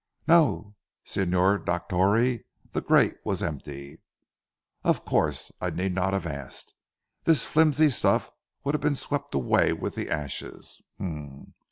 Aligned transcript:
"No, 0.27 0.73
Signor 1.05 1.59
Dottore. 1.59 2.43
The 2.71 2.81
grate 2.81 3.17
was 3.23 3.43
empty." 3.43 4.01
"Of 4.83 5.05
course. 5.05 5.51
I 5.61 5.69
need 5.69 5.93
not 5.93 6.13
have 6.13 6.25
asked. 6.25 6.73
This 7.25 7.45
flimsy 7.45 7.89
stuff 7.89 8.31
would 8.63 8.73
have 8.73 8.81
been 8.81 8.95
swept 8.95 9.35
away 9.35 9.73
with 9.73 9.93
the 9.93 10.09
ashes. 10.09 10.81